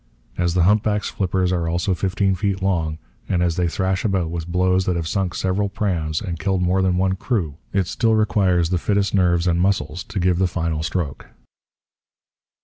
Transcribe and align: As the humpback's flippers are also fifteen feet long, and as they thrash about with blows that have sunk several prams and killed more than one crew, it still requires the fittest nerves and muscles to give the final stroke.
As 0.35 0.55
the 0.55 0.63
humpback's 0.63 1.09
flippers 1.09 1.51
are 1.51 1.67
also 1.69 1.93
fifteen 1.93 2.33
feet 2.33 2.63
long, 2.63 2.97
and 3.29 3.43
as 3.43 3.55
they 3.55 3.67
thrash 3.67 4.03
about 4.03 4.31
with 4.31 4.47
blows 4.47 4.85
that 4.85 4.95
have 4.95 5.07
sunk 5.07 5.35
several 5.35 5.69
prams 5.69 6.21
and 6.21 6.39
killed 6.39 6.63
more 6.63 6.81
than 6.81 6.97
one 6.97 7.15
crew, 7.15 7.57
it 7.71 7.85
still 7.85 8.15
requires 8.15 8.71
the 8.71 8.79
fittest 8.79 9.13
nerves 9.13 9.45
and 9.45 9.61
muscles 9.61 10.03
to 10.05 10.19
give 10.19 10.39
the 10.39 10.47
final 10.47 10.81
stroke. 10.81 11.27